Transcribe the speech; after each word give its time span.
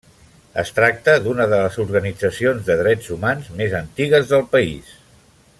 Es 0.61 0.71
tracta 0.77 1.13
d'una 1.25 1.47
de 1.51 1.59
les 1.65 1.77
organitzacions 1.83 2.65
de 2.71 2.79
drets 2.81 3.13
humans 3.17 3.55
més 3.61 3.79
antigues 3.85 4.29
del 4.33 4.47
país. 4.57 4.93